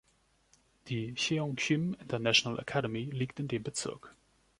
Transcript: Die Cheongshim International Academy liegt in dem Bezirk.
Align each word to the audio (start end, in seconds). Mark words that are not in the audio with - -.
Die 0.87 1.13
Cheongshim 1.13 1.95
International 2.01 2.59
Academy 2.59 3.03
liegt 3.11 3.39
in 3.39 3.47
dem 3.47 3.61
Bezirk. 3.61 4.15